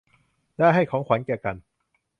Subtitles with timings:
[0.57, 1.55] ได้ให้ของขวัญแก่กัน